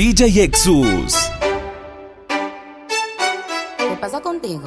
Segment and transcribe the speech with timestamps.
[0.00, 1.14] DJ Exus.
[3.76, 4.66] ¿Qué pasa contigo?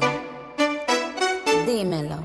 [1.65, 2.17] Dímelo.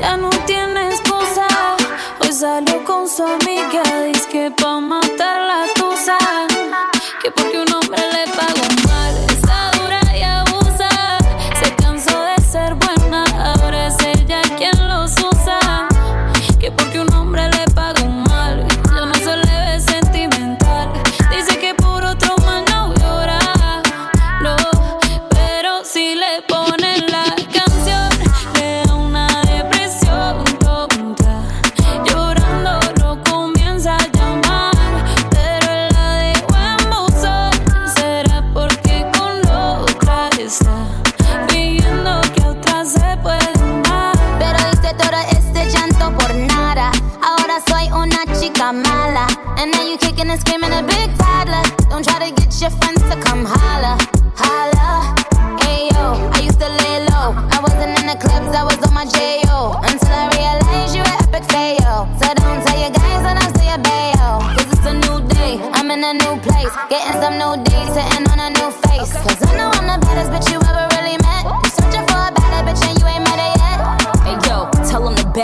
[0.00, 1.46] Ya no tiene esposa.
[2.20, 3.82] Hoy salió con su amiga.
[4.06, 5.40] Dice que pa' matar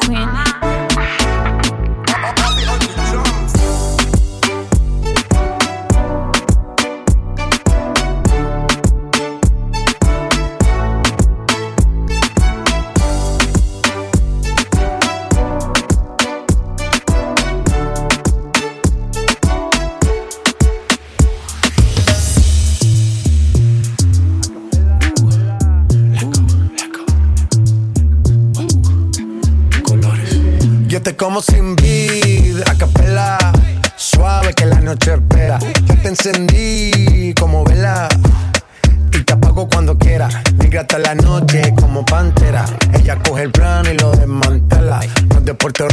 [0.00, 0.51] queen.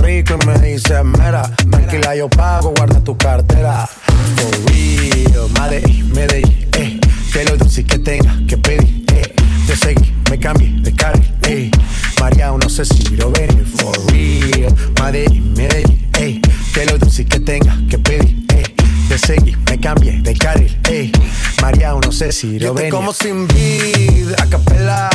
[0.10, 1.44] Rico y me dice mera.
[1.70, 3.88] Tranquila, yo pago, guarda tu cartera.
[4.38, 7.00] For real, Medellín, Medellín, eh.
[7.32, 9.36] Que lo dulce que tenga que pedir, eh.
[9.68, 11.70] Te seguí, me cambié de carril, eh.
[12.20, 14.76] María, no sé si lo venir, for real.
[15.00, 16.42] Medellín, Medellín, eh.
[16.74, 18.59] Que lo dulce que tenga que pedir, eh.
[19.10, 21.12] Te seguí, me cambié de carril, eh.
[21.64, 22.94] María, no sé si lo venir.
[22.94, 25.10] como sin vid, a capela.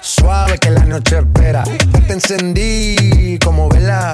[0.00, 1.64] Suave que la noche espera.
[2.06, 4.12] Te encendí como vela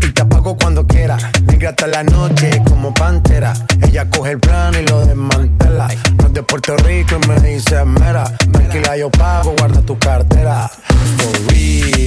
[0.00, 1.16] y te apago cuando quiera.
[1.46, 3.52] Negra hasta la noche como pantera.
[3.82, 5.86] Ella coge el plano y lo desmantela.
[6.18, 8.24] No es de Puerto Rico y me dice mera.
[8.52, 10.68] Tranquila, yo pago, guarda tu cartera.
[11.18, 12.05] For real,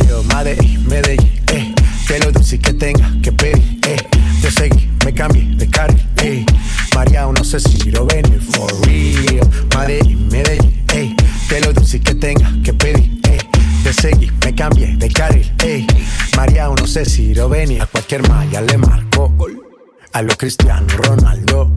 [20.19, 21.71] A lo Cristiano Ronaldo.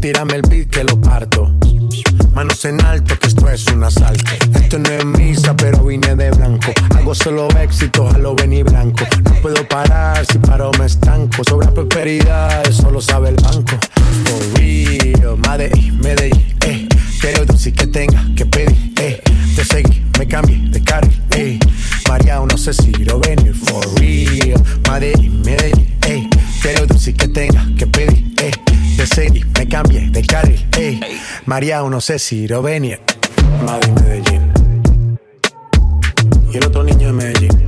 [0.00, 1.52] Tírame el beat que lo parto.
[2.32, 4.24] Manos en alto, que esto es un asalto.
[4.54, 6.72] Esto no es misa, pero vine de blanco.
[6.96, 9.04] Hago solo éxito, a lo vení blanco.
[9.22, 11.44] No puedo parar, si paro me estanco.
[11.46, 13.76] Sobra prosperidad, eso lo sabe el banco.
[14.24, 16.88] For real, Medellín, Medellín, eh.
[17.20, 19.20] Quiero dulce que tenga que pedir, eh.
[19.54, 21.58] Te seguí, me cambié de carril, eh.
[22.08, 24.58] María, no sé si lo venir, for real.
[24.88, 25.97] Medellín, Medellín,
[26.68, 26.74] eh.
[26.74, 28.50] Quiero dulce que tenga que pedir, eh.
[28.96, 31.00] Te seguí, me cambié de carril, eh.
[31.46, 33.00] María, no sé si lo venir.
[33.64, 34.52] Madrid, Medellín.
[36.52, 37.67] Y el otro niño de Medellín.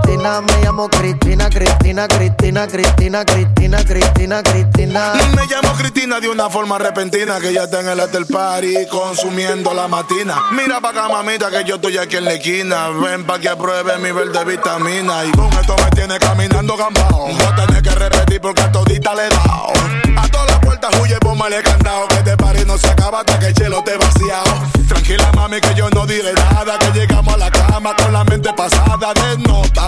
[0.21, 5.13] Me llamo Cristina, Cristina, Cristina, Cristina, Cristina, Cristina, Cristina.
[5.35, 9.73] Me llamo Cristina de una forma repentina que ya está en el hotel party consumiendo
[9.73, 10.35] la matina.
[10.51, 12.89] Mira pa' acá, mamita, que yo estoy aquí en la esquina.
[12.89, 15.25] Ven pa' que apruebe mi verde vitamina.
[15.25, 17.29] Y con esto me tiene caminando gambao.
[17.29, 19.73] No tenés que repetir porque a todita le he dado.
[20.17, 21.17] A todas las puertas huye,
[21.49, 22.07] le candado.
[22.09, 24.69] Que este party no se acaba hasta que el chelo te vaciado.
[24.87, 26.77] Tranquila, mami, que yo no diré nada.
[26.77, 29.87] Que llegamos a la cama con la mente pasada de nota.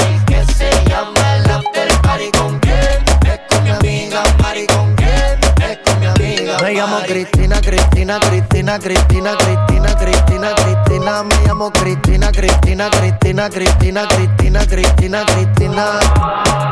[6.71, 11.23] me llamo Cristina, Cristina, Cristina, Cristina, Cristina, Cristina, Cristina.
[11.23, 15.99] Me llamo Cristina, Cristina, Cristina, Cristina, Cristina, Cristina, Cristina.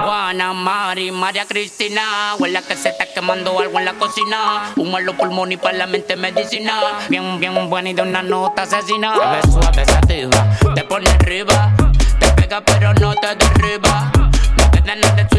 [0.03, 2.35] Juana, Mari, María Cristina.
[2.39, 4.71] Huele que se está quemando algo en la cocina.
[4.77, 6.81] Un malo pulmón y para la mente medicina.
[7.09, 9.17] Bien, bien buena y de una nota asesina.
[9.17, 11.73] Bebe suave, sativa, te pone arriba.
[12.19, 14.11] Te pega pero no te derriba.
[14.15, 15.38] No te dan el sueño,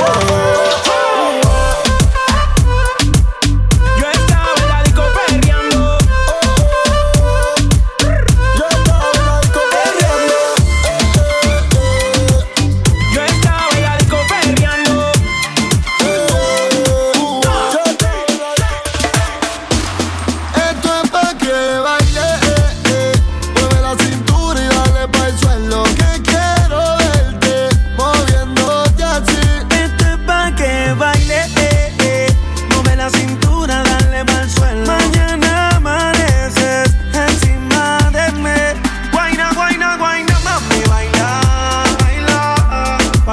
[0.00, 0.37] Oh!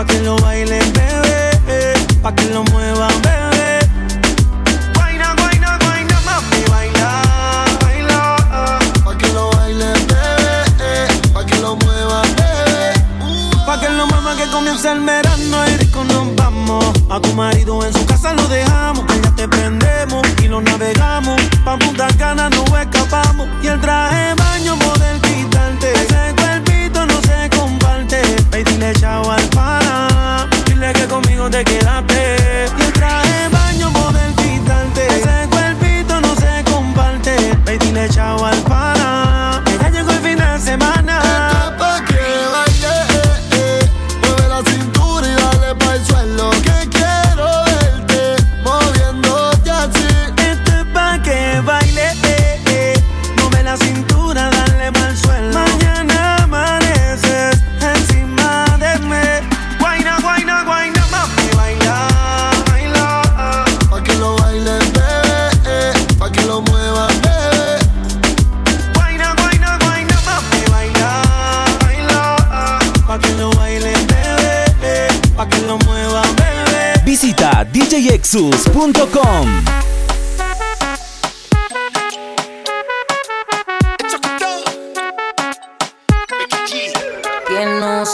[0.05, 1.93] Pa' que lo bailen, bebé.
[2.21, 2.63] Pa' que lo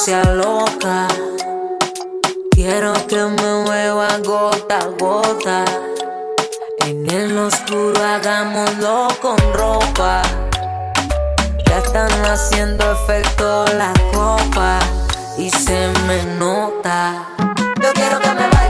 [0.06, 1.08] sea loca.
[2.50, 5.64] Quiero que me mueva gota a gota.
[6.88, 10.24] En el oscuro hagámoslo con ropa.
[11.68, 14.80] Ya están haciendo efecto la copa
[15.38, 17.28] y se me nota.
[17.80, 18.61] Yo quiero que me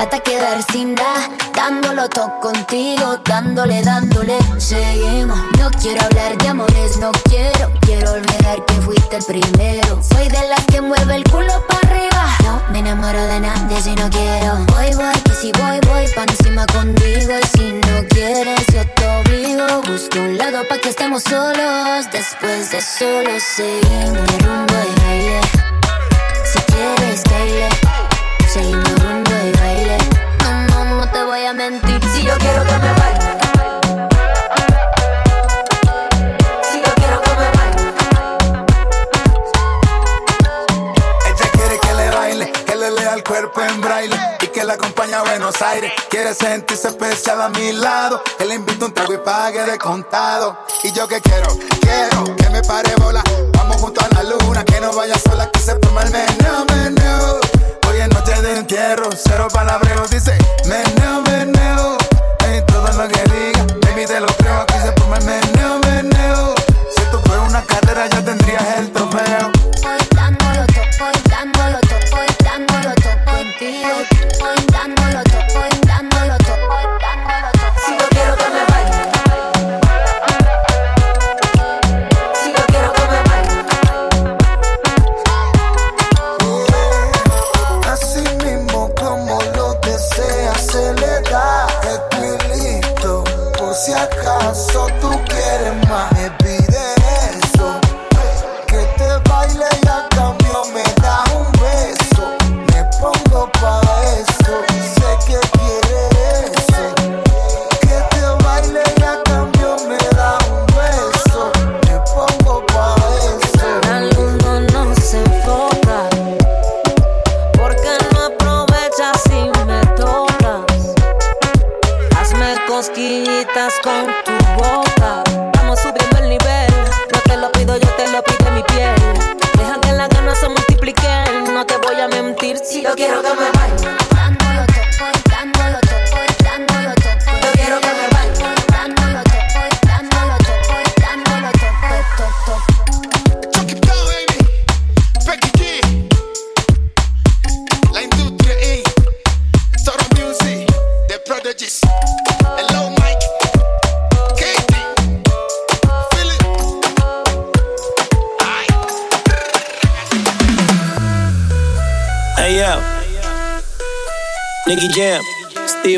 [0.00, 4.38] Hasta quedar sin nada, dándolo todo contigo, dándole, dándole.
[4.58, 5.38] Seguimos.
[5.56, 7.70] No quiero hablar de amores, no quiero.
[7.82, 10.02] Quiero olvidar que fuiste el primero.
[10.02, 12.24] Soy de las que mueve el culo para arriba.
[12.42, 14.56] No me enamoro de nadie si no quiero.
[14.66, 17.32] Voy, voy, que si voy, voy pa' encima contigo.
[17.40, 19.82] Y si no quieres, yo te obligo.
[19.82, 22.06] Busco un lado pa' que estemos solos.
[22.10, 25.40] Después de solo seguimos mi rumbo y baile.
[26.44, 28.09] Si quieres, baile.
[28.52, 29.98] Seguimos rumbo y baile.
[30.42, 32.00] No, no, no te voy a mentir.
[32.12, 33.30] Si yo quiero que me baile.
[41.26, 44.72] Ella quiere que le baile, que le lea el cuerpo en braille y que la
[44.72, 45.92] acompañe a Buenos Aires.
[46.08, 50.58] Quiere sentirse especial a mi lado, que le invite un trago y pague de contado.
[50.82, 53.22] Y yo que quiero, quiero que me pare bola.
[53.52, 57.59] Vamos junto a la luna, que no vaya sola, que se forma el meneo, meneo.
[58.00, 61.98] Hoy noche de entierro, cero palabreo, dice meneo, meneo.
[62.46, 66.54] En todo lo que diga, baby te lo creo, aquí se el meneo, meneo.
[66.96, 69.52] Si esto fuera una carrera, ya tendrías el trofeo.
[69.82, 75.29] Voy dándolo todo, voy dándolo todo, voy dándolo todo dándolo todo, voy dándolo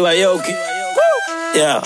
[0.06, 0.52] Aoki.
[1.54, 1.82] Yeah,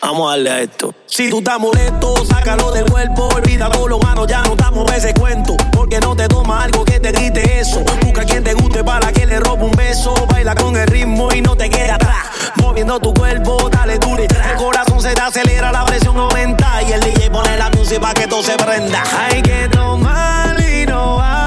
[0.00, 0.94] vamos a darle a esto.
[1.06, 3.28] Si tú estás molesto, sácalo del cuerpo.
[3.34, 5.56] Olvida todo lo malo, ya no estamos ese cuento.
[5.72, 7.84] Porque no te toma algo que te grite eso.
[8.02, 10.14] Busca quien te guste para que le robe un beso.
[10.30, 12.26] Baila con el ritmo y no te quede atrás.
[12.56, 14.24] Moviendo tu cuerpo, dale dure.
[14.24, 16.82] El corazón se te acelera, la presión aumenta.
[16.82, 19.02] Y el DJ pone la música dosis pa' que todo se prenda.
[19.18, 21.41] Hay que tomar y no vamos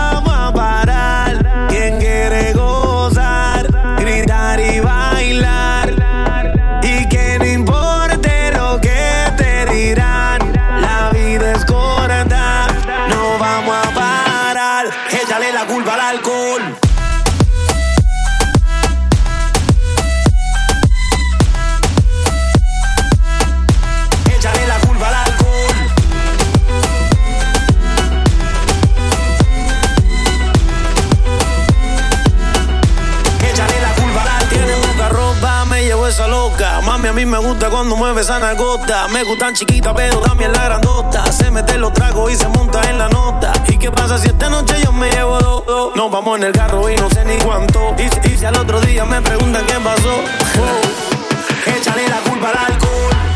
[37.16, 39.08] mí me gusta cuando mueve esa nalgota.
[39.08, 41.32] Me gustan chiquitas, pero también la grandota.
[41.32, 43.54] Se mete los tragos y se monta en la nota.
[43.70, 45.66] ¿Y qué pasa si esta noche yo me llevo dos?
[45.66, 45.96] dos?
[45.96, 47.96] Nos vamos en el carro y no sé ni cuánto.
[47.98, 50.14] Y, y si al otro día me preguntan qué pasó.
[50.60, 53.35] Oh, Échale la culpa al alcohol.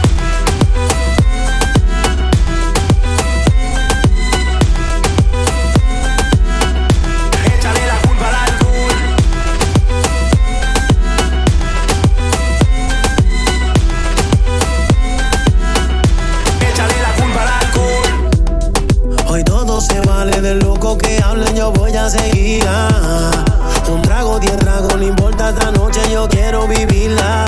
[23.87, 27.45] Un trago, diez tragos, no importa esta noche, yo quiero vivirla.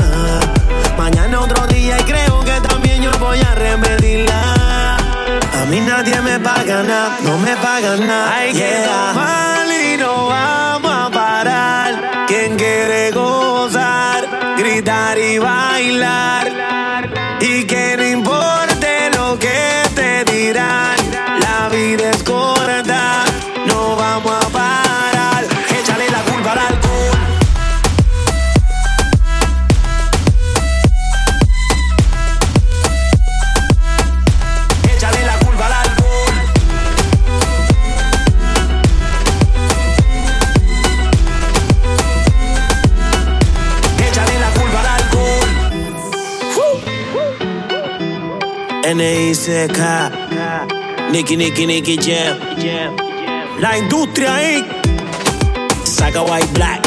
[0.96, 4.98] Mañana otro día y creo que también yo voy a repetirla.
[4.98, 8.36] A mí nadie me paga nada, no me pagan nada.
[8.36, 12.28] Hay que tomar y no vamos a parar.
[12.28, 14.28] Quien quiere gozar,
[14.60, 16.51] gritar y bailar.
[49.48, 51.12] N.I.C.K.
[51.12, 52.38] Nicky, Nicky, Nicky Jam.
[53.60, 54.64] La industria ahí.
[55.84, 56.86] Saga White Black.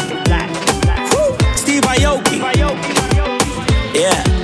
[1.56, 2.40] Steve Aoki.
[3.92, 4.43] Yeah.